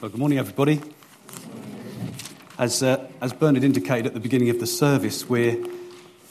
[0.00, 0.80] Well, good morning, everybody.
[2.58, 5.62] As, uh, as Bernard indicated at the beginning of the service, we're,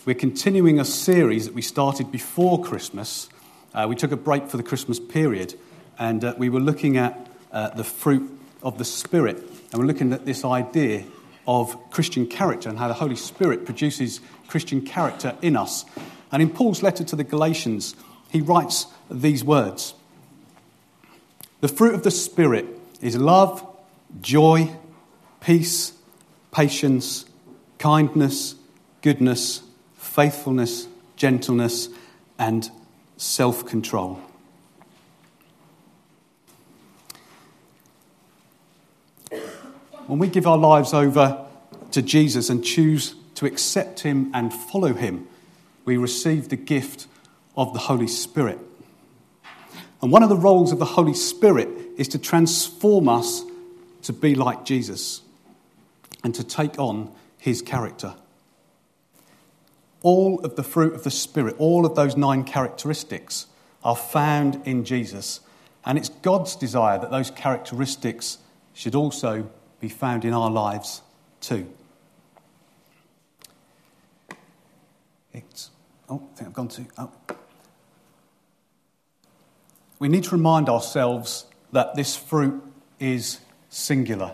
[0.07, 3.29] we're continuing a series that we started before Christmas.
[3.75, 5.53] Uh, we took a break for the Christmas period,
[5.99, 8.27] and uh, we were looking at uh, the fruit
[8.63, 11.03] of the Spirit, and we're looking at this idea
[11.47, 15.85] of Christian character and how the Holy Spirit produces Christian character in us.
[16.31, 17.95] And in Paul's letter to the Galatians,
[18.31, 19.93] he writes these words
[21.61, 23.65] The fruit of the Spirit is love,
[24.21, 24.69] joy,
[25.41, 25.93] peace,
[26.51, 27.25] patience,
[27.77, 28.55] kindness,
[29.01, 29.61] goodness,
[29.95, 31.89] faithfulness, gentleness,
[32.37, 32.69] and
[33.17, 34.21] self control.
[40.07, 41.45] When we give our lives over
[41.91, 45.27] to Jesus and choose to accept Him and follow Him,
[45.85, 47.07] we receive the gift
[47.55, 48.59] of the Holy Spirit.
[50.01, 51.67] And one of the roles of the Holy Spirit
[51.97, 53.43] is to transform us
[54.03, 55.21] to be like Jesus
[56.23, 58.15] and to take on his character.
[60.01, 63.47] All of the fruit of the Spirit, all of those nine characteristics,
[63.83, 65.41] are found in Jesus.
[65.85, 68.37] And it's God's desire that those characteristics
[68.73, 69.49] should also
[69.81, 71.01] be found in our lives
[71.41, 71.67] too.
[75.33, 75.69] It's,
[76.09, 76.85] oh, I think I've gone to.
[76.97, 77.11] Oh.
[79.99, 82.63] We need to remind ourselves that this fruit
[82.99, 84.33] is singular.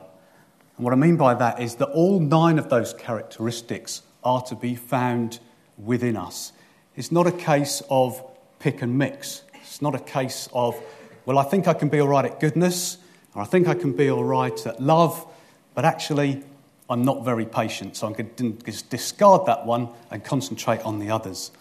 [0.78, 4.56] And what I mean by that is that all nine of those characteristics are to
[4.56, 5.40] be found
[5.78, 6.52] within us.
[6.96, 8.24] It's not a case of
[8.60, 9.42] pick and mix.
[9.56, 10.80] It's not a case of,
[11.26, 13.00] well, I think I can be all right at goodness,
[13.34, 15.26] or I think I can be all right at love,
[15.74, 16.44] but actually,
[16.90, 21.00] I'm not very patient, so I'm going to just discard that one and concentrate on
[21.00, 21.52] the others.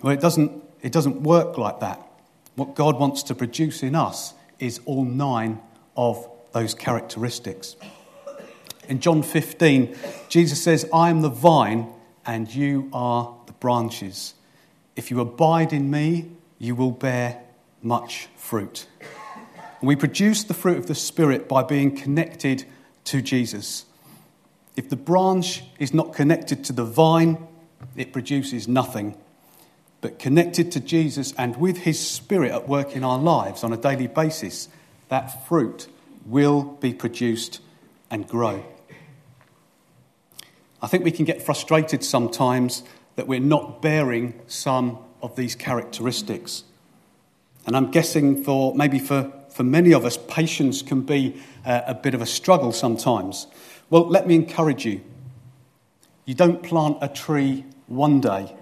[0.00, 2.00] Well, it doesn't, it doesn't work like that.
[2.54, 5.60] What God wants to produce in us is all nine
[5.96, 7.76] of those characteristics.
[8.88, 9.96] In John 15,
[10.28, 11.88] Jesus says, I am the vine
[12.26, 14.34] and you are the branches.
[14.96, 17.42] If you abide in me, you will bear
[17.82, 18.86] much fruit.
[19.80, 22.64] And we produce the fruit of the Spirit by being connected
[23.04, 23.86] to Jesus.
[24.76, 27.46] If the branch is not connected to the vine,
[27.96, 29.16] it produces nothing.
[30.02, 33.76] But connected to Jesus and with his Spirit at work in our lives on a
[33.76, 34.68] daily basis,
[35.08, 35.86] that fruit
[36.26, 37.60] will be produced
[38.10, 38.64] and grow.
[40.82, 42.82] I think we can get frustrated sometimes
[43.14, 46.64] that we're not bearing some of these characteristics.
[47.64, 51.94] And I'm guessing for maybe for, for many of us, patience can be a, a
[51.94, 53.46] bit of a struggle sometimes.
[53.88, 55.00] Well, let me encourage you.
[56.24, 58.56] You don't plant a tree one day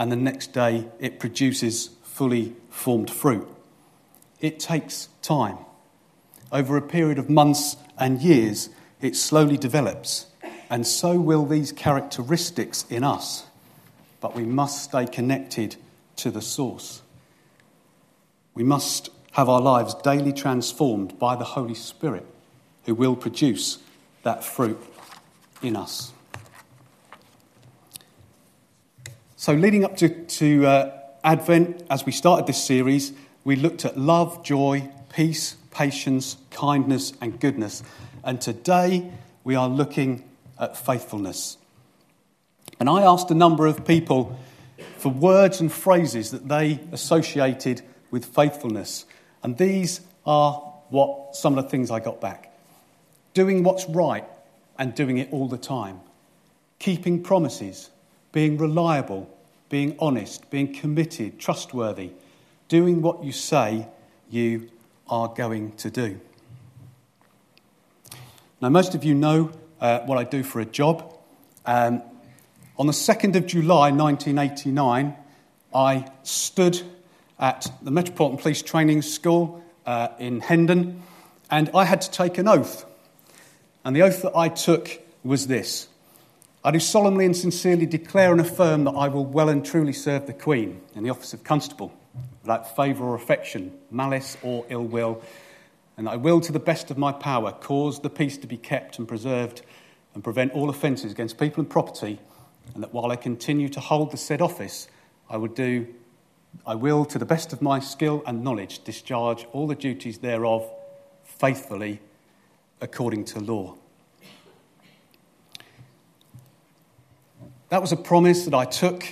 [0.00, 3.46] and the next day it produces fully formed fruit.
[4.40, 5.58] It takes time.
[6.50, 8.70] Over a period of months and years,
[9.02, 10.26] it slowly develops
[10.70, 13.44] and so will these characteristics in us.
[14.20, 15.76] But we must stay connected
[16.16, 17.02] to the source.
[18.54, 22.24] We must have our lives daily transformed by the Holy Spirit,
[22.84, 23.78] who will produce
[24.22, 24.80] that fruit
[25.60, 26.12] in us.
[29.40, 33.96] So, leading up to, to uh, Advent, as we started this series, we looked at
[33.96, 37.82] love, joy, peace, patience, kindness, and goodness.
[38.22, 39.10] And today
[39.42, 41.56] we are looking at faithfulness.
[42.78, 44.38] And I asked a number of people
[44.98, 47.80] for words and phrases that they associated
[48.10, 49.06] with faithfulness.
[49.42, 50.52] And these are
[50.90, 52.54] what some of the things I got back
[53.32, 54.26] doing what's right
[54.78, 56.00] and doing it all the time,
[56.78, 57.88] keeping promises,
[58.32, 59.28] being reliable,
[59.68, 62.10] being honest, being committed, trustworthy,
[62.68, 63.88] doing what you say
[64.30, 64.68] you
[65.08, 66.20] are going to do.
[68.60, 71.16] Now, most of you know uh, what I do for a job.
[71.66, 72.02] Um,
[72.78, 75.16] on the 2nd of July 1989,
[75.74, 76.82] I stood
[77.38, 81.02] at the Metropolitan Police Training School uh, in Hendon
[81.50, 82.84] and I had to take an oath.
[83.84, 85.88] And the oath that I took was this
[86.62, 90.26] I do solemnly and sincerely declare and affirm that I will well and truly serve
[90.26, 91.92] the Queen in the office of Constable
[92.42, 95.22] without favour or affection, malice or ill will
[96.00, 98.56] and that I will, to the best of my power, cause the peace to be
[98.56, 99.60] kept and preserved
[100.14, 102.18] and prevent all offences against people and property,
[102.72, 104.88] and that while I continue to hold the said office,
[105.28, 105.86] I will do
[106.66, 110.68] I will, to the best of my skill and knowledge, discharge all the duties thereof
[111.22, 112.00] faithfully
[112.80, 113.76] according to law.
[117.70, 119.04] That was a promise that I took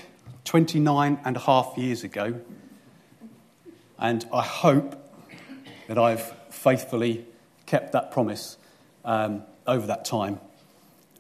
[0.45, 2.41] 29 and a half years ago,
[4.01, 4.97] and I hope
[5.87, 7.25] that I've faithfully
[7.67, 8.59] kept that promise
[9.05, 10.41] um, over that time.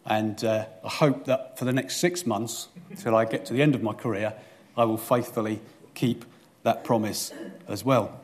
[0.04, 3.62] And uh, I hope that for the next six months, till I get to the
[3.62, 4.34] end of my career,
[4.76, 5.60] I will faithfully
[5.94, 6.24] keep
[6.64, 7.32] that promise
[7.68, 8.20] as well.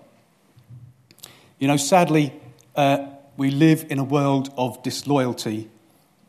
[1.60, 2.32] You know, sadly,
[2.74, 3.06] uh,
[3.36, 5.70] we live in a world of disloyalty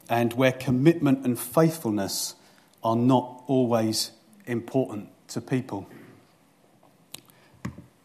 [0.08, 2.36] and where commitment and faithfulness
[2.86, 4.12] are not always
[4.46, 5.88] important to people.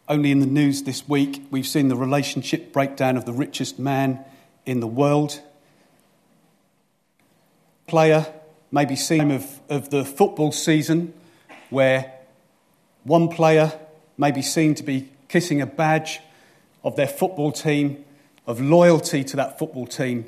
[0.09, 4.25] Only in the news this week, we've seen the relationship breakdown of the richest man
[4.65, 5.39] in the world.
[7.85, 8.25] Player,
[8.71, 11.13] maybe seen of, of the football season,
[11.69, 12.11] where
[13.03, 13.71] one player
[14.17, 16.21] may be seen to be kissing a badge
[16.83, 18.03] of their football team,
[18.47, 20.25] of loyalty to that football team,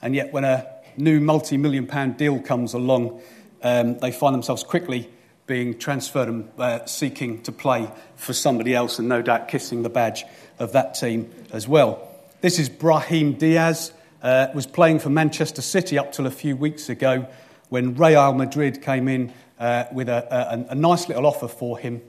[0.00, 0.66] and yet when a
[0.96, 3.20] new multi million pound deal comes along,
[3.64, 5.10] um, they find themselves quickly
[5.46, 9.90] being transferred and uh, seeking to play for somebody else, and no doubt kissing the
[9.90, 10.24] badge
[10.58, 12.08] of that team as well.
[12.40, 16.88] This is Brahim Diaz, uh, was playing for Manchester City up till a few weeks
[16.88, 17.26] ago
[17.68, 22.02] when Real Madrid came in uh, with a, a, a, nice little offer for him.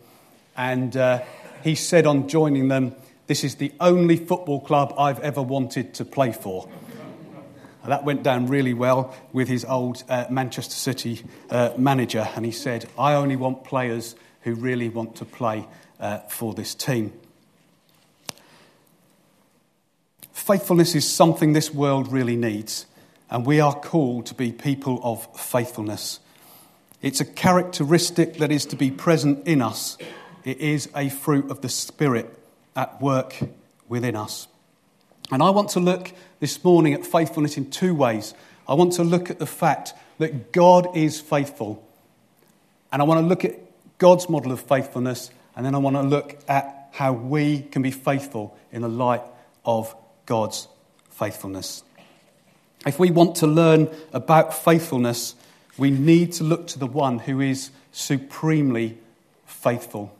[0.55, 1.21] And uh,
[1.63, 2.95] he said on joining them,
[3.27, 6.69] This is the only football club I've ever wanted to play for.
[7.87, 12.51] That went down really well with his old uh, Manchester City uh, manager, and he
[12.51, 15.67] said, I only want players who really want to play
[15.99, 17.13] uh, for this team.
[20.31, 22.85] Faithfulness is something this world really needs,
[23.29, 26.19] and we are called to be people of faithfulness.
[27.01, 29.97] It's a characteristic that is to be present in us,
[30.43, 32.37] it is a fruit of the Spirit
[32.75, 33.35] at work
[33.87, 34.47] within us.
[35.31, 38.33] And I want to look this morning at faithfulness in two ways.
[38.67, 41.83] I want to look at the fact that God is faithful,
[42.91, 43.59] and I want to look at
[43.97, 47.91] God's model of faithfulness, and then I want to look at how we can be
[47.91, 49.21] faithful in the light
[49.65, 49.95] of
[50.25, 50.67] God's
[51.09, 51.83] faithfulness.
[52.85, 55.35] If we want to learn about faithfulness,
[55.77, 58.97] we need to look to the one who is supremely
[59.45, 60.15] faithful.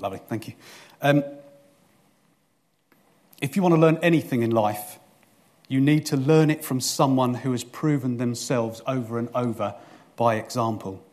[0.00, 0.54] Lovely, thank you.
[1.02, 1.22] Um,
[3.42, 4.98] if you want to learn anything in life,
[5.68, 9.74] you need to learn it from someone who has proven themselves over and over
[10.16, 11.04] by example.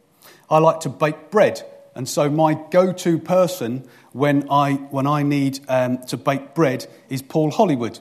[0.50, 1.64] I like to bake bread,
[1.96, 6.88] and so my go to person when I, when I need um, to bake bread
[7.10, 8.00] is Paul Hollywood.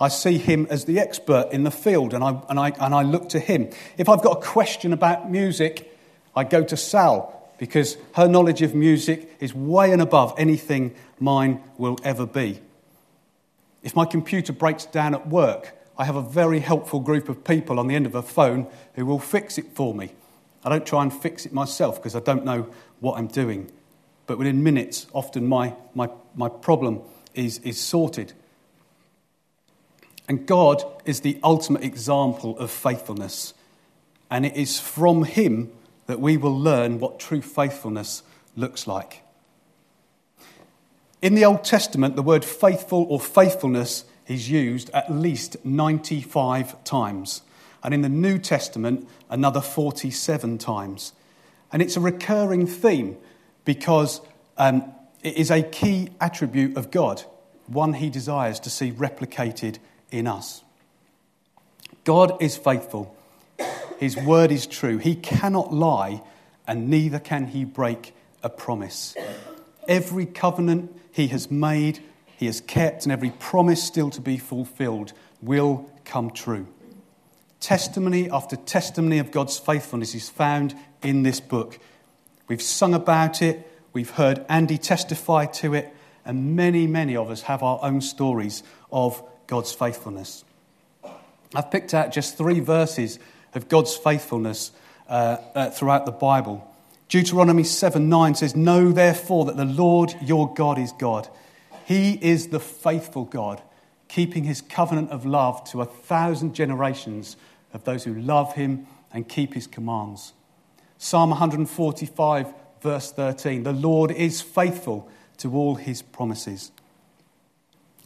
[0.00, 3.02] I see him as the expert in the field, and I, and, I, and I
[3.02, 3.70] look to him.
[3.96, 5.96] If I've got a question about music,
[6.34, 11.62] I go to Sal because her knowledge of music is way and above anything mine
[11.76, 12.60] will ever be.
[13.82, 17.78] If my computer breaks down at work, I have a very helpful group of people
[17.78, 20.12] on the end of a phone who will fix it for me.
[20.64, 22.68] I don't try and fix it myself because I don't know
[23.00, 23.70] what I'm doing.
[24.26, 27.00] But within minutes, often my, my, my problem
[27.34, 28.32] is, is sorted.
[30.28, 33.54] And God is the ultimate example of faithfulness.
[34.30, 35.72] And it is from Him
[36.08, 38.22] that we will learn what true faithfulness
[38.56, 39.22] looks like.
[41.20, 47.42] In the Old Testament, the word faithful or faithfulness is used at least 95 times.
[47.84, 51.12] And in the New Testament, another 47 times.
[51.72, 53.18] And it's a recurring theme
[53.66, 54.22] because
[54.56, 54.90] um,
[55.22, 57.22] it is a key attribute of God,
[57.66, 59.76] one he desires to see replicated
[60.10, 60.62] in us.
[62.04, 63.14] God is faithful.
[63.98, 64.98] His word is true.
[64.98, 66.22] He cannot lie,
[66.66, 69.16] and neither can he break a promise.
[69.88, 72.00] Every covenant he has made,
[72.36, 75.12] he has kept, and every promise still to be fulfilled
[75.42, 76.68] will come true.
[77.60, 81.78] Testimony after testimony of God's faithfulness is found in this book.
[82.46, 85.92] We've sung about it, we've heard Andy testify to it,
[86.24, 88.62] and many, many of us have our own stories
[88.92, 90.44] of God's faithfulness.
[91.54, 93.18] I've picked out just three verses
[93.54, 94.72] of God's faithfulness
[95.08, 96.64] uh, uh, throughout the Bible.
[97.08, 101.28] Deuteronomy 7 9 says, Know therefore that the Lord your God is God.
[101.84, 103.62] He is the faithful God,
[104.08, 107.36] keeping his covenant of love to a thousand generations
[107.72, 110.34] of those who love him and keep his commands.
[110.98, 112.52] Psalm 145,
[112.82, 116.72] verse 13 The Lord is faithful to all his promises.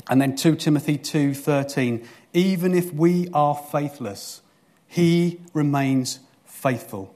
[0.08, 4.42] And then 2 Timothy 2:13 Even if we are faithless,
[4.92, 7.14] he remains faithful,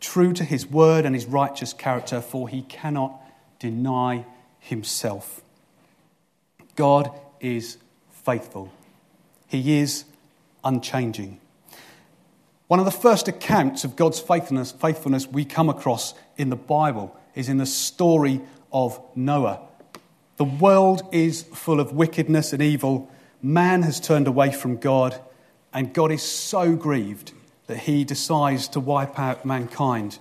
[0.00, 3.20] true to his word and his righteous character, for he cannot
[3.58, 4.24] deny
[4.58, 5.42] himself.
[6.76, 7.76] God is
[8.10, 8.72] faithful,
[9.46, 10.04] he is
[10.64, 11.38] unchanging.
[12.68, 17.14] One of the first accounts of God's faithfulness, faithfulness we come across in the Bible
[17.34, 18.40] is in the story
[18.72, 19.60] of Noah.
[20.38, 23.10] The world is full of wickedness and evil.
[23.42, 25.20] Man has turned away from God,
[25.72, 27.32] and God is so grieved
[27.66, 30.18] that he decides to wipe out mankind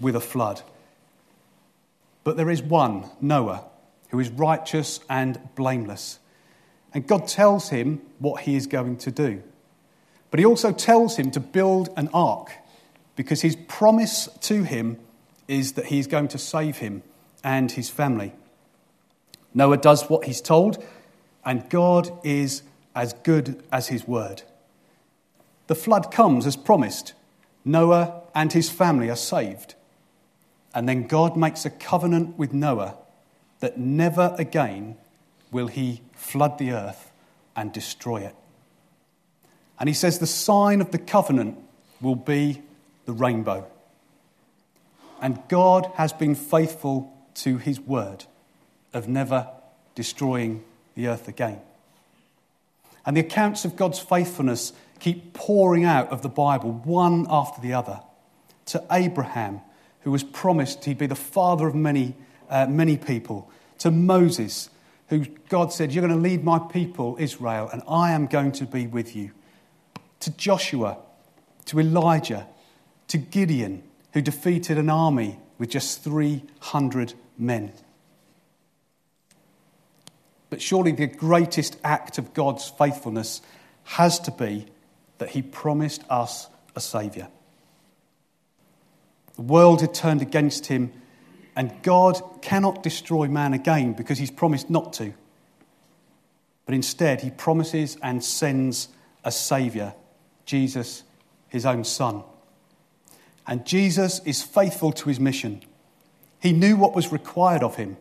[0.00, 0.62] with a flood.
[2.24, 3.64] But there is one, Noah,
[4.08, 6.18] who is righteous and blameless.
[6.94, 9.42] And God tells him what he is going to do.
[10.30, 12.52] But he also tells him to build an ark
[13.16, 14.98] because his promise to him
[15.48, 17.02] is that he is going to save him
[17.44, 18.32] and his family.
[19.54, 20.82] Noah does what he's told,
[21.44, 22.62] and God is
[22.94, 24.42] as good as his word.
[25.72, 27.14] The flood comes as promised.
[27.64, 29.74] Noah and his family are saved.
[30.74, 32.96] And then God makes a covenant with Noah
[33.60, 34.98] that never again
[35.50, 37.10] will he flood the earth
[37.56, 38.34] and destroy it.
[39.80, 41.56] And he says the sign of the covenant
[42.02, 42.60] will be
[43.06, 43.66] the rainbow.
[45.22, 48.26] And God has been faithful to his word
[48.92, 49.48] of never
[49.94, 50.64] destroying
[50.96, 51.62] the earth again.
[53.06, 57.72] And the accounts of God's faithfulness keep pouring out of the Bible, one after the
[57.72, 58.00] other.
[58.66, 59.60] To Abraham,
[60.02, 62.14] who was promised he'd be the father of many,
[62.48, 63.50] uh, many people.
[63.78, 64.70] To Moses,
[65.08, 68.64] who God said, You're going to lead my people, Israel, and I am going to
[68.64, 69.32] be with you.
[70.20, 70.98] To Joshua,
[71.64, 72.46] to Elijah,
[73.08, 73.82] to Gideon,
[74.12, 77.72] who defeated an army with just 300 men.
[80.48, 83.42] But surely the greatest act of God's faithfulness
[83.82, 84.66] has to be
[85.22, 87.28] that He promised us a Saviour.
[89.36, 90.92] The world had turned against Him,
[91.54, 95.14] and God cannot destroy man again because He's promised not to.
[96.66, 98.88] But instead, He promises and sends
[99.22, 99.94] a Saviour,
[100.44, 101.04] Jesus,
[101.48, 102.24] His own Son.
[103.46, 105.62] And Jesus is faithful to His mission.
[106.40, 107.96] He knew what was required of Him.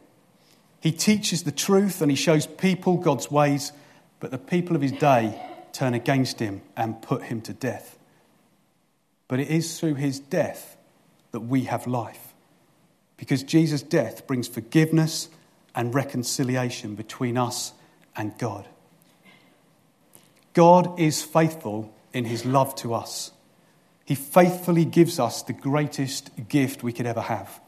[0.79, 3.73] He teaches the truth and he shows people God's ways,
[4.19, 5.39] but the people of his day
[5.73, 7.97] turn against him and put him to death.
[9.27, 10.77] But it is through his death
[11.31, 12.33] that we have life,
[13.17, 15.29] because Jesus' death brings forgiveness
[15.73, 17.73] and reconciliation between us
[18.15, 18.67] and God.
[20.53, 23.31] God is faithful in his love to us.
[24.03, 27.61] He faithfully gives us the greatest gift we could ever have.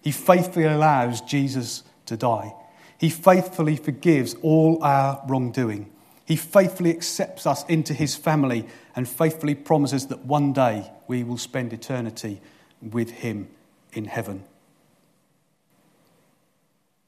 [0.00, 2.54] He faithfully allows Jesus to die.
[2.96, 5.90] He faithfully forgives all our wrongdoing.
[6.24, 8.66] He faithfully accepts us into his family
[8.96, 12.40] and faithfully promises that one day we will spend eternity
[12.80, 13.48] with him
[13.92, 14.44] in heaven.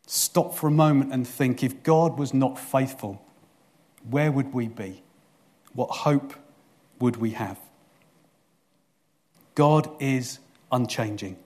[0.06, 3.22] Stop for a moment and think if God was not faithful,
[4.08, 5.02] where would we be?
[5.72, 6.34] What hope
[7.00, 7.58] would we have?
[9.54, 10.38] God is
[10.70, 11.36] unchanging.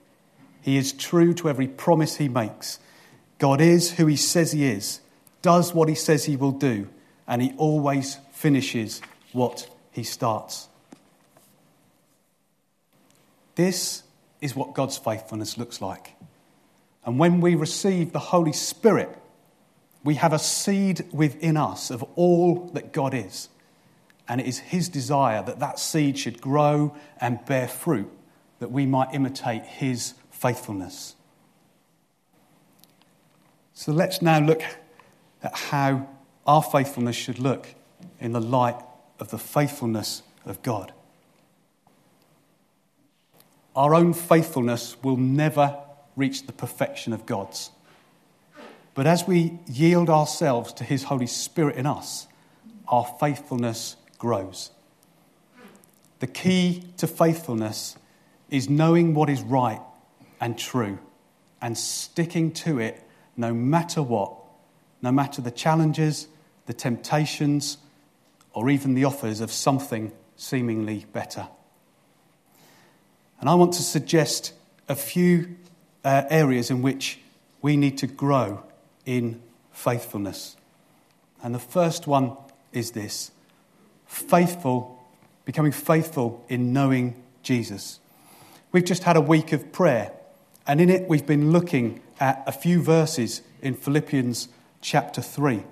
[0.61, 2.79] He is true to every promise he makes.
[3.39, 4.99] God is who he says he is,
[5.41, 6.87] does what he says he will do,
[7.31, 10.67] and he always finishes what he starts.
[13.55, 14.03] This
[14.41, 16.13] is what God's faithfulness looks like.
[17.05, 19.17] And when we receive the Holy Spirit,
[20.03, 23.47] we have a seed within us of all that God is.
[24.27, 28.11] And it is His desire that that seed should grow and bear fruit,
[28.59, 31.15] that we might imitate His faithfulness.
[33.73, 34.61] So let's now look
[35.41, 36.09] at how
[36.51, 37.65] our faithfulness should look
[38.19, 38.75] in the light
[39.21, 40.91] of the faithfulness of God.
[43.73, 45.77] Our own faithfulness will never
[46.17, 47.71] reach the perfection of God's.
[48.95, 52.27] But as we yield ourselves to His Holy Spirit in us,
[52.85, 54.71] our faithfulness grows.
[56.19, 57.95] The key to faithfulness
[58.49, 59.79] is knowing what is right
[60.41, 60.99] and true
[61.61, 63.01] and sticking to it
[63.37, 64.33] no matter what,
[65.01, 66.27] no matter the challenges,
[66.71, 67.77] the temptations,
[68.53, 71.45] or even the offers of something seemingly better.
[73.41, 74.53] And I want to suggest
[74.87, 75.57] a few
[76.05, 77.19] uh, areas in which
[77.61, 78.63] we need to grow
[79.05, 79.41] in
[79.73, 80.55] faithfulness.
[81.43, 82.37] And the first one
[82.71, 83.31] is this
[84.05, 84.97] faithful,
[85.43, 87.99] becoming faithful in knowing Jesus.
[88.71, 90.13] We've just had a week of prayer,
[90.65, 94.47] and in it we've been looking at a few verses in Philippians
[94.79, 95.65] chapter 3.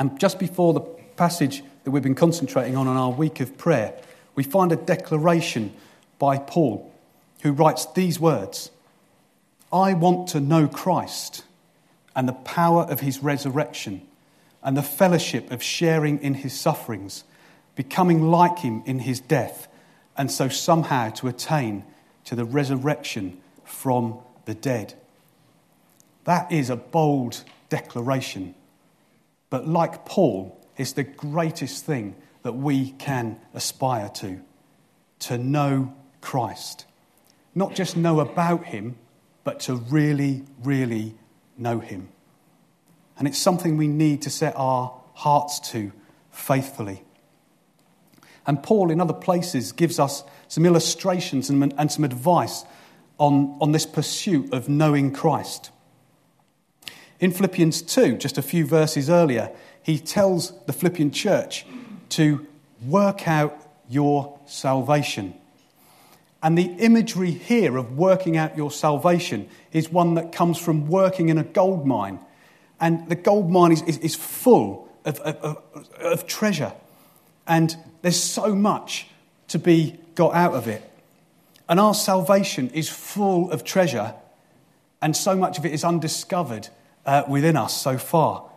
[0.00, 3.94] And just before the passage that we've been concentrating on in our week of prayer,
[4.34, 5.74] we find a declaration
[6.18, 6.90] by Paul
[7.42, 8.70] who writes these words
[9.70, 11.44] I want to know Christ
[12.16, 14.00] and the power of his resurrection
[14.62, 17.24] and the fellowship of sharing in his sufferings,
[17.76, 19.68] becoming like him in his death,
[20.16, 21.84] and so somehow to attain
[22.24, 24.94] to the resurrection from the dead.
[26.24, 28.54] That is a bold declaration.
[29.50, 34.40] But like Paul, it's the greatest thing that we can aspire to
[35.20, 36.86] to know Christ.
[37.54, 38.96] Not just know about him,
[39.44, 41.14] but to really, really
[41.56, 42.08] know him.
[43.18, 45.92] And it's something we need to set our hearts to
[46.30, 47.02] faithfully.
[48.46, 52.64] And Paul, in other places, gives us some illustrations and, and some advice
[53.18, 55.70] on, on this pursuit of knowing Christ.
[57.20, 61.66] In Philippians 2, just a few verses earlier, he tells the Philippian church
[62.10, 62.46] to
[62.86, 63.56] work out
[63.88, 65.34] your salvation.
[66.42, 71.28] And the imagery here of working out your salvation is one that comes from working
[71.28, 72.18] in a gold mine.
[72.80, 75.62] And the gold mine is, is, is full of, of,
[76.00, 76.72] of treasure.
[77.46, 79.08] And there's so much
[79.48, 80.82] to be got out of it.
[81.68, 84.14] And our salvation is full of treasure,
[85.00, 86.68] and so much of it is undiscovered
[87.06, 88.48] uh, within us so far.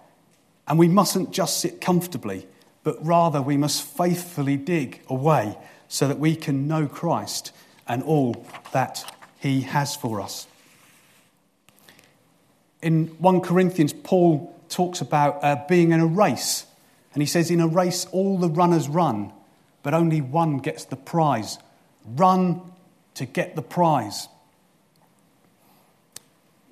[0.67, 2.47] And we mustn't just sit comfortably,
[2.83, 5.57] but rather we must faithfully dig away
[5.88, 7.51] so that we can know Christ
[7.88, 10.47] and all that he has for us.
[12.81, 16.65] In 1 Corinthians, Paul talks about uh, being in a race.
[17.13, 19.31] And he says, In a race, all the runners run,
[19.83, 21.59] but only one gets the prize.
[22.05, 22.62] Run
[23.15, 24.27] to get the prize.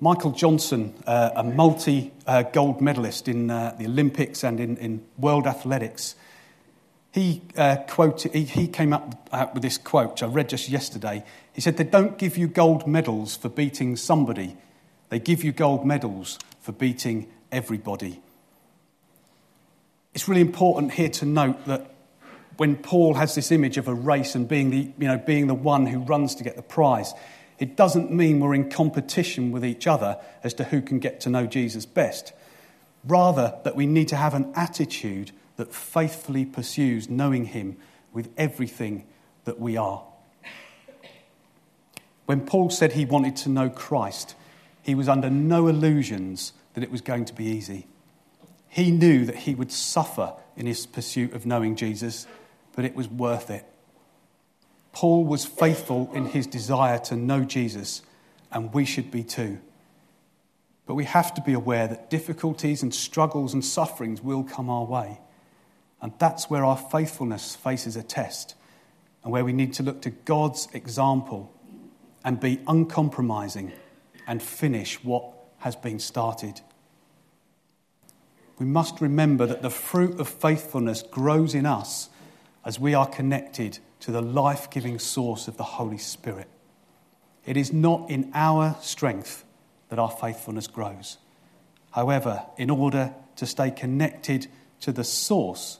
[0.03, 5.05] Michael Johnson, uh, a multi uh, gold medalist in uh, the Olympics and in, in
[5.20, 6.15] world athletics,
[7.12, 10.70] he, uh, quoted, he, he came up out with this quote, which I read just
[10.70, 11.24] yesterday.
[11.53, 14.58] He said, They don't give you gold medals for beating somebody,
[15.10, 18.24] they give you gold medals for beating everybody.
[20.15, 21.93] It's really important here to note that
[22.58, 25.53] when Paul has this image of a race and being the, you know, being the
[25.53, 27.13] one who runs to get the prize,
[27.62, 31.30] it doesn't mean we're in competition with each other as to who can get to
[31.30, 32.34] know Jesus best.
[33.06, 37.78] Rather, that we need to have an attitude that faithfully pursues knowing Him
[38.12, 39.06] with everything
[39.45, 40.04] that we are.
[42.26, 44.34] When Paul said he wanted to know Christ,
[44.82, 47.86] he was under no illusions that it was going to be easy.
[48.69, 52.26] He knew that he would suffer in his pursuit of knowing Jesus,
[52.76, 53.65] but it was worth it.
[54.93, 58.01] Paul was faithful in his desire to know Jesus,
[58.51, 59.60] and we should be too.
[60.86, 64.84] But we have to be aware that difficulties and struggles and sufferings will come our
[64.84, 65.19] way.
[66.01, 68.56] And that's where our faithfulness faces a test,
[69.23, 71.54] and where we need to look to God's example
[72.25, 73.71] and be uncompromising
[74.27, 75.25] and finish what
[75.60, 76.62] has been started.
[78.60, 82.10] We must remember that the fruit of faithfulness grows in us
[82.63, 86.47] as we are connected to the life giving source of the Holy Spirit.
[87.45, 89.43] It is not in our strength
[89.89, 91.17] that our faithfulness grows.
[91.91, 94.47] However, in order to stay connected
[94.81, 95.79] to the source,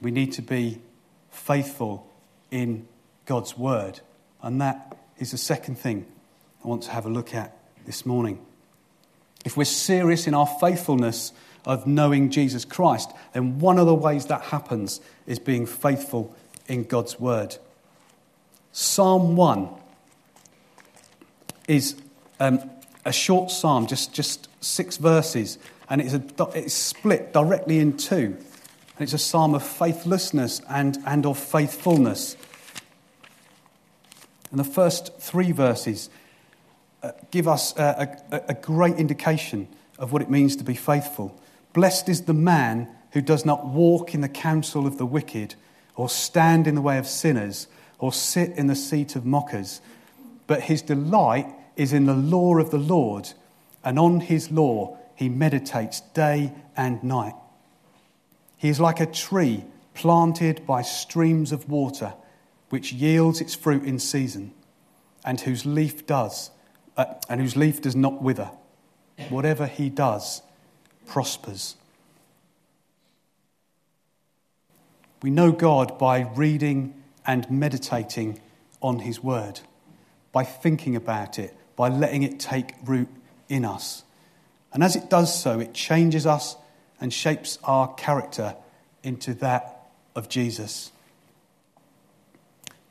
[0.00, 0.80] we need to be
[1.30, 2.06] faithful
[2.50, 2.86] in
[3.26, 4.00] God's word.
[4.42, 6.06] And that is the second thing
[6.64, 8.44] I want to have a look at this morning.
[9.44, 11.32] If we're serious in our faithfulness
[11.64, 16.34] of knowing Jesus Christ, then one of the ways that happens is being faithful
[16.68, 17.56] in God's word.
[18.72, 19.68] Psalm 1
[21.66, 21.96] is
[22.38, 22.70] um,
[23.04, 25.58] a short psalm, just, just six verses,
[25.90, 26.22] and it's, a,
[26.54, 28.36] it's split directly in two.
[28.98, 32.36] And it's a psalm of faithlessness and, and of faithfulness.
[34.50, 36.10] And the first three verses
[37.02, 41.38] uh, give us a, a, a great indication of what it means to be faithful.
[41.72, 45.54] Blessed is the man who does not walk in the counsel of the wicked,
[45.98, 47.66] or stand in the way of sinners,
[47.98, 49.80] or sit in the seat of mockers.
[50.46, 53.28] But his delight is in the law of the Lord,
[53.84, 57.34] and on his law he meditates day and night.
[58.56, 62.14] He is like a tree planted by streams of water,
[62.68, 64.52] which yields its fruit in season,
[65.24, 66.52] and whose leaf does,
[66.96, 68.52] uh, and whose leaf does not wither.
[69.30, 70.42] Whatever he does
[71.06, 71.74] prospers.
[75.22, 76.94] We know God by reading
[77.26, 78.40] and meditating
[78.80, 79.60] on his word,
[80.32, 83.08] by thinking about it, by letting it take root
[83.48, 84.04] in us.
[84.72, 86.56] And as it does so, it changes us
[87.00, 88.54] and shapes our character
[89.02, 90.92] into that of Jesus.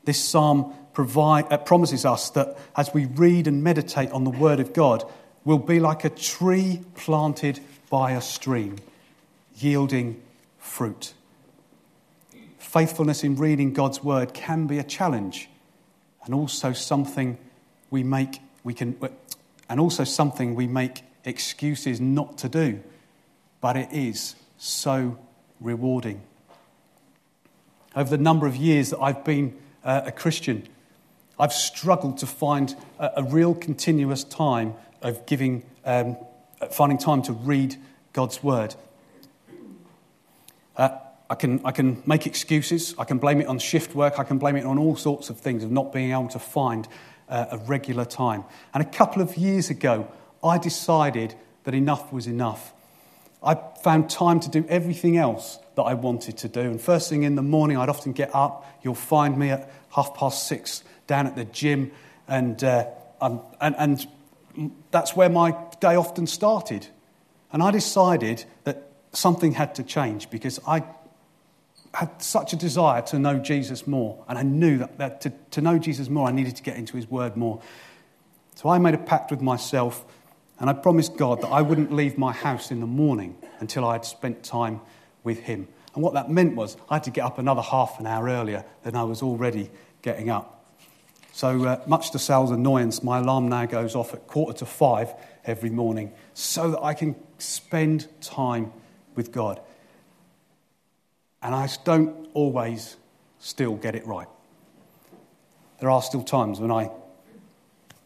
[0.04, 4.60] This psalm provide, uh, promises us that as we read and meditate on the Word
[4.60, 5.04] of God,
[5.44, 7.60] we'll be like a tree planted
[7.90, 8.76] by a stream,
[9.56, 10.20] yielding
[10.58, 11.14] fruit.
[12.68, 15.48] Faithfulness in reading God's Word can be a challenge
[16.26, 17.38] and also something
[17.88, 18.94] we make, we can,
[19.70, 22.82] and also something we make excuses not to do,
[23.62, 25.18] but it is so
[25.62, 26.20] rewarding.
[27.96, 30.68] Over the number of years that I've been uh, a Christian,
[31.40, 36.18] I've struggled to find a, a real continuous time of giving, um,
[36.70, 37.76] finding time to read
[38.12, 38.74] God's Word.
[40.76, 40.98] Uh,
[41.30, 42.94] I, can, I can make excuses.
[42.98, 44.18] I can blame it on shift work.
[44.18, 46.88] I can blame it on all sorts of things of not being able to find
[47.28, 48.44] uh, a regular time.
[48.72, 50.08] And a couple of years ago,
[50.42, 52.72] I decided that enough was enough.
[53.42, 56.60] I found time to do everything else that I wanted to do.
[56.60, 58.66] And first thing in the morning, I'd often get up.
[58.82, 61.92] You'll find me at half past six down at the gym.
[62.26, 62.86] And, uh,
[63.20, 64.06] and, and
[64.90, 66.86] that's where my day often started.
[67.52, 70.82] And I decided that something had to change because I
[71.94, 74.24] had such a desire to know Jesus more.
[74.28, 76.96] And I knew that, that to, to know Jesus more, I needed to get into
[76.96, 77.60] his word more.
[78.54, 80.04] So I made a pact with myself
[80.60, 83.92] and I promised God that I wouldn't leave my house in the morning until I
[83.92, 84.80] had spent time
[85.22, 85.68] with him.
[85.94, 88.64] And what that meant was I had to get up another half an hour earlier
[88.82, 89.70] than I was already
[90.02, 90.54] getting up.
[91.32, 95.14] So, uh, much to Sal's annoyance, my alarm now goes off at quarter to five
[95.44, 98.72] every morning so that I can spend time
[99.14, 99.60] with God.
[101.42, 102.96] And I don't always
[103.38, 104.26] still get it right.
[105.80, 106.90] There are still times when I,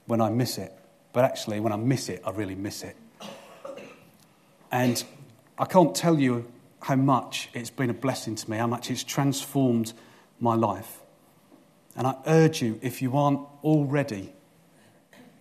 [0.07, 0.73] when I miss it.
[1.12, 2.97] But actually, when I miss it, I really miss it.
[4.71, 5.03] And
[5.59, 9.05] I can't tell you how much it's been a blessing to me, how much it's
[9.05, 9.92] transformed
[10.40, 11.01] my life.
[11.97, 14.33] And I urge you, if you aren't already,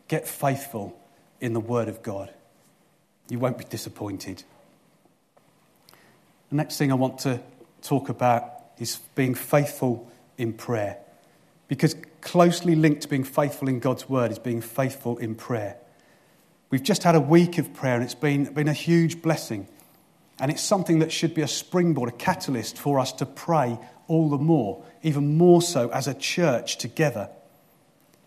[0.08, 0.98] get faithful
[1.40, 2.34] in the Word of God.
[3.30, 4.44] You won't be disappointed.
[6.50, 7.40] The next thing I want to
[7.82, 8.46] talk about
[8.78, 10.98] is being faithful in prayer.
[11.68, 15.78] Because closely linked to being faithful in God's word is being faithful in prayer.
[16.70, 19.68] We've just had a week of prayer and it's been, been a huge blessing.
[20.40, 24.30] And it's something that should be a springboard, a catalyst for us to pray all
[24.30, 27.30] the more, even more so as a church together.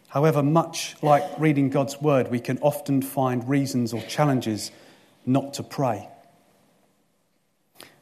[0.09, 4.71] However, much like reading God's word, we can often find reasons or challenges
[5.27, 6.09] not to pray.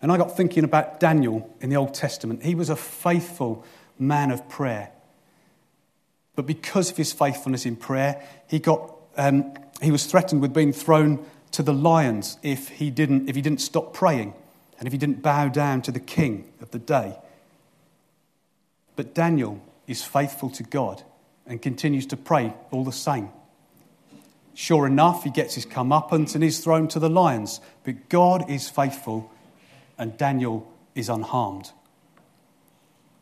[0.03, 2.43] And I got thinking about Daniel in the Old Testament.
[2.43, 3.65] He was a faithful
[3.99, 4.91] man of prayer.
[6.35, 10.73] But because of his faithfulness in prayer, he, got, um, he was threatened with being
[10.73, 14.35] thrown to the lions if he, didn't, if he didn't stop praying
[14.79, 17.17] and if he didn't bow down to the king of the day.
[18.97, 21.03] But Daniel is faithful to God
[21.47, 23.29] and continues to pray all the same.
[24.55, 27.61] Sure enough, he gets his comeuppance and is thrown to the lions.
[27.85, 29.31] But God is faithful
[30.03, 31.71] and Daniel is unharmed.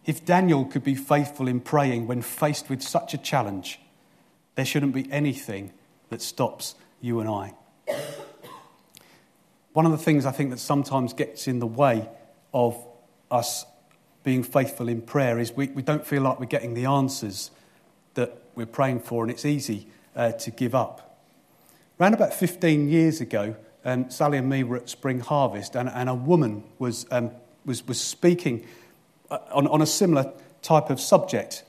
[0.06, 3.78] If Daniel could be faithful in praying when faced with such a challenge,
[4.54, 5.74] there shouldn't be anything
[6.08, 7.52] that stops you and I.
[9.74, 12.08] One of the things I think that sometimes gets in the way
[12.54, 12.82] of
[13.30, 13.66] us
[14.24, 17.50] being faithful in prayer is we, we don't feel like we're getting the answers
[18.14, 21.18] that we're praying for, and it's easy uh, to give up.
[22.00, 26.08] Around about 15 years ago, um, Sally and me were at Spring Harvest, and, and
[26.08, 27.30] a woman was, um,
[27.64, 28.66] was, was speaking
[29.30, 31.64] uh, on, on a similar type of subject.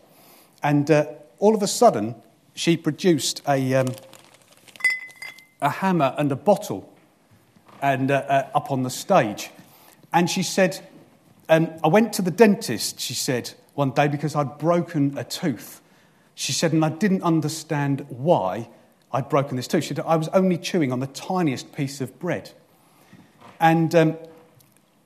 [0.64, 1.06] And uh,
[1.40, 2.16] all of a sudden,
[2.54, 3.88] she produced a, um,
[5.62, 6.92] a hammer and a bottle
[7.82, 9.50] and, uh, uh, up on the stage.
[10.14, 10.86] And she said,
[11.50, 15.82] um, I went to the dentist, she said, one day because I'd broken a tooth.
[16.36, 18.70] She said, and I didn't understand why
[19.14, 19.82] I'd broken this too.
[19.82, 22.52] She said, I was only chewing on the tiniest piece of bread.
[23.60, 24.18] And um,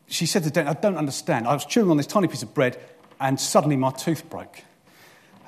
[0.07, 1.47] she said to the dentist, I don't understand.
[1.47, 2.79] I was chewing on this tiny piece of bread
[3.19, 4.61] and suddenly my tooth broke.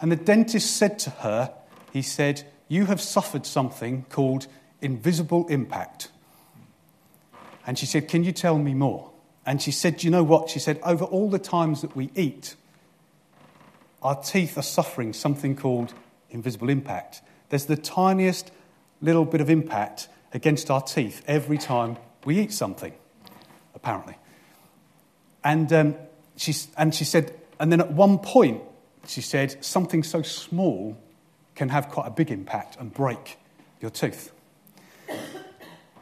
[0.01, 1.53] And the dentist said to her,
[1.91, 4.47] he said, You have suffered something called
[4.81, 6.09] invisible impact.
[7.65, 9.11] And she said, Can you tell me more?
[9.45, 10.49] And she said, Do you know what?
[10.49, 12.55] She said, Over all the times that we eat,
[14.01, 15.93] our teeth are suffering something called
[16.29, 17.21] invisible impact.
[17.49, 18.51] There's the tiniest
[19.01, 22.93] little bit of impact against our teeth every time we eat something,
[23.75, 24.15] apparently.
[25.43, 25.95] And, um,
[26.36, 28.62] she, and she said, and then at one point,
[29.07, 30.97] she said, something so small
[31.55, 33.38] can have quite a big impact and break
[33.81, 34.31] your tooth.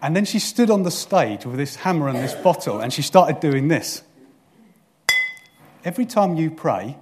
[0.02, 3.02] And then she stood on the stage with this hammer and this bottle and she
[3.02, 4.04] started doing this.
[5.84, 6.98] Every time you pray,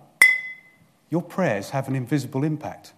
[1.09, 2.93] your prayers have an invisible impact.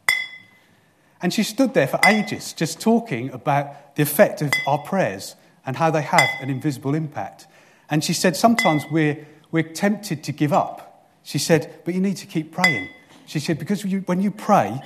[1.25, 5.35] And she stood there for ages just talking about the effect of our prayers
[5.65, 7.47] and how they have an invisible impact.
[7.89, 11.09] And she said, sometimes we're we're tempted to give up.
[11.23, 12.89] She said, But you need to keep praying.
[13.25, 14.79] She said, Because you, when you pray,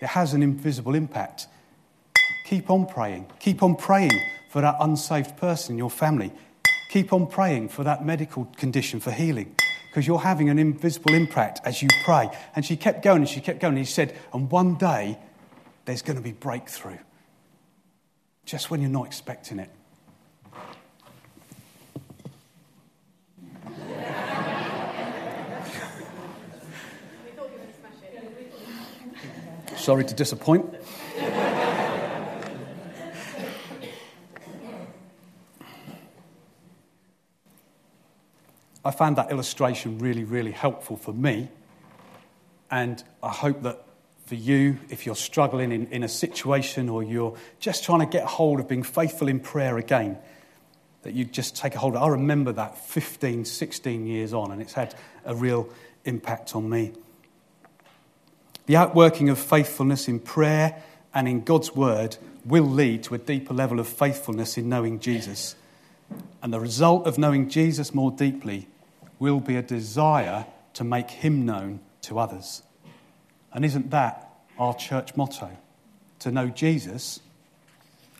[0.00, 1.46] it has an invisible impact.
[2.46, 3.26] Keep on praying.
[3.40, 6.32] Keep on praying for that unsaved person in your family.
[6.88, 9.54] Keep on praying for that medical condition for healing
[9.90, 12.30] because you're having an invisible impact as you pray.
[12.56, 13.72] And she kept going and she kept going.
[13.72, 15.18] And he said, and one day
[15.84, 16.98] there's going to be breakthrough
[18.44, 19.70] just when you're not expecting it.
[29.76, 30.72] Sorry to disappoint.
[38.84, 41.48] I found that illustration really, really helpful for me.
[42.70, 43.84] And I hope that
[44.32, 48.24] for you, if you're struggling in, in a situation or you're just trying to get
[48.24, 50.16] hold of being faithful in prayer again,
[51.02, 52.02] that you just take a hold of.
[52.02, 54.94] I remember that 15, 16 years on, and it's had
[55.26, 55.68] a real
[56.06, 56.92] impact on me.
[58.64, 62.16] The outworking of faithfulness in prayer and in God's word
[62.46, 65.56] will lead to a deeper level of faithfulness in knowing Jesus.
[66.42, 68.66] And the result of knowing Jesus more deeply
[69.18, 72.62] will be a desire to make him known to others.
[73.52, 75.50] And isn't that our church motto?
[76.20, 77.20] To know Jesus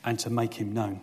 [0.04, 1.00] and to make him known.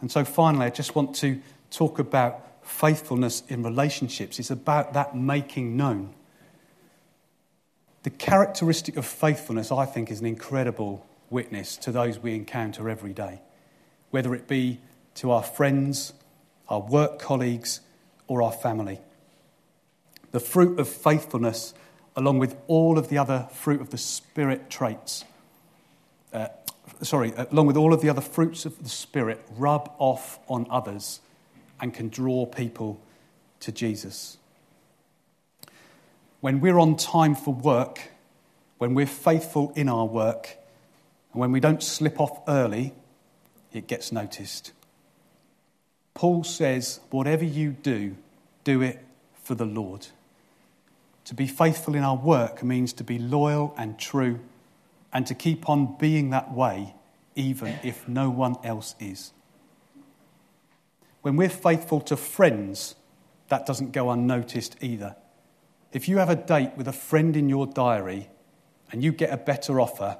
[0.00, 4.38] And so finally, I just want to talk about faithfulness in relationships.
[4.38, 6.14] It's about that making known.
[8.02, 13.12] The characteristic of faithfulness, I think, is an incredible witness to those we encounter every
[13.12, 13.40] day,
[14.10, 14.80] whether it be
[15.16, 16.14] to our friends,
[16.68, 17.80] our work colleagues,
[18.26, 19.00] or our family.
[20.30, 21.74] The fruit of faithfulness,
[22.16, 25.24] along with all of the other fruit of the Spirit traits,
[26.32, 26.48] uh,
[27.02, 31.20] sorry, along with all of the other fruits of the Spirit, rub off on others
[31.80, 33.00] and can draw people
[33.60, 34.38] to Jesus
[36.40, 38.00] when we're on time for work,
[38.78, 40.56] when we're faithful in our work,
[41.32, 42.92] and when we don't slip off early,
[43.72, 44.72] it gets noticed.
[46.14, 48.16] Paul says, Whatever you do,
[48.64, 48.98] do it
[49.44, 50.08] for the Lord.
[51.30, 54.40] To be faithful in our work means to be loyal and true
[55.12, 56.96] and to keep on being that way,
[57.36, 59.32] even if no one else is.
[61.22, 62.96] When we're faithful to friends,
[63.46, 65.14] that doesn't go unnoticed either.
[65.92, 68.28] If you have a date with a friend in your diary
[68.90, 70.18] and you get a better offer,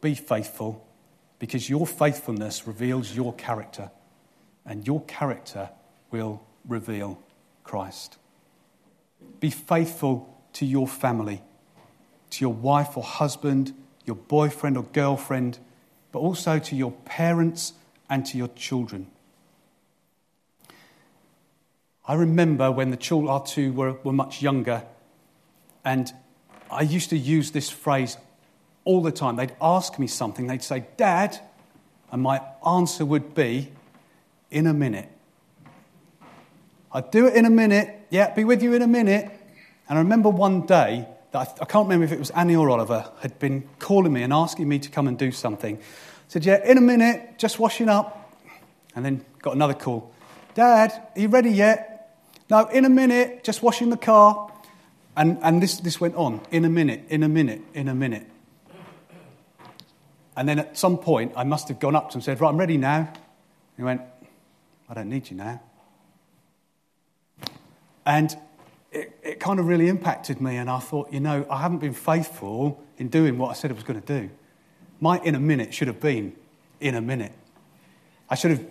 [0.00, 0.84] be faithful
[1.38, 3.92] because your faithfulness reveals your character
[4.66, 5.70] and your character
[6.10, 7.22] will reveal
[7.62, 8.18] Christ.
[9.38, 11.42] Be faithful to your family,
[12.30, 15.58] to your wife or husband, your boyfriend or girlfriend,
[16.10, 17.74] but also to your parents
[18.10, 19.06] and to your children.
[22.06, 24.84] I remember when the children, our two were, were much younger,
[25.84, 26.12] and
[26.70, 28.16] I used to use this phrase
[28.84, 29.36] all the time.
[29.36, 31.38] They'd ask me something, they'd say, Dad,
[32.10, 33.70] and my answer would be,
[34.50, 35.08] in a minute.
[36.92, 39.30] I'd do it in a minute, yeah, be with you in a minute.
[39.88, 42.70] And I remember one day that I, I can't remember if it was Annie or
[42.70, 45.76] Oliver had been calling me and asking me to come and do something.
[45.76, 45.80] I
[46.28, 48.18] said, Yeah, in a minute, just washing up.
[48.94, 50.12] And then got another call.
[50.54, 52.18] Dad, are you ready yet?
[52.50, 54.52] No, in a minute, just washing the car.
[55.16, 58.26] And, and this, this went on in a minute, in a minute, in a minute.
[60.36, 62.48] And then at some point, I must have gone up to him and said, Right,
[62.48, 63.12] I'm ready now.
[63.76, 64.02] He went,
[64.88, 65.60] I don't need you now.
[68.04, 68.36] And
[68.92, 70.56] it, it kind of really impacted me.
[70.56, 73.74] And I thought, you know, I haven't been faithful in doing what I said I
[73.74, 74.30] was going to do.
[75.00, 76.34] My in a minute should have been
[76.80, 77.32] in a minute.
[78.28, 78.64] I should have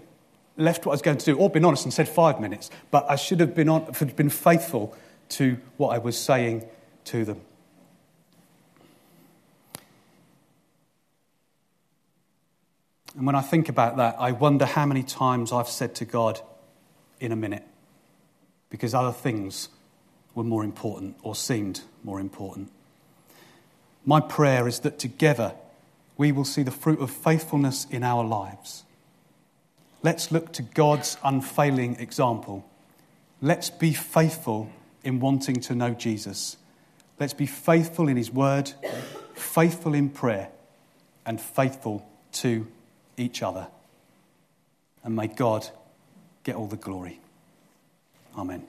[0.58, 3.10] left what I was going to do, or been honest and said five minutes, but
[3.10, 4.96] I should have been, on, been faithful
[5.30, 6.66] to what I was saying
[7.06, 7.42] to them.
[13.16, 16.42] And when I think about that, I wonder how many times I've said to God,
[17.20, 17.64] in a minute,
[18.70, 19.70] because other things
[20.36, 22.72] were more important or seemed more important.
[24.06, 25.54] My prayer is that together
[26.18, 28.84] we will see the fruit of faithfulness in our lives.
[30.04, 32.66] Let's look to God's unfailing example.
[33.42, 34.72] Let's be faithful
[35.04, 36.58] in wanting to know Jesus.
[37.20, 38.72] Let's be faithful in His word,
[39.36, 40.50] faithful in prayer,
[41.26, 42.68] and faithful to
[43.18, 43.68] each other.
[45.04, 45.70] And may God
[46.44, 47.20] get all the glory.
[48.38, 48.66] Amen.